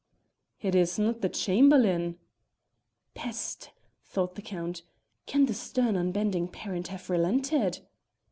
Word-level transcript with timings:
"It 0.61 0.73
is 0.73 0.97
not 0.97 1.21
the 1.21 1.29
Chamberlain?" 1.29 2.17
"Peste!" 3.13 3.69
thought 4.03 4.33
the 4.33 4.41
Count, 4.41 4.81
"can 5.27 5.45
the 5.45 5.53
stern 5.53 5.95
unbending 5.95 6.47
parent 6.47 6.87
have 6.87 7.07
relented? 7.07 7.81